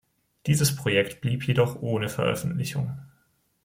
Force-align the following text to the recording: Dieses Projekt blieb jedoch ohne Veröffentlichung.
Dieses 0.47 0.75
Projekt 0.75 1.21
blieb 1.21 1.43
jedoch 1.47 1.79
ohne 1.83 2.09
Veröffentlichung. 2.09 2.97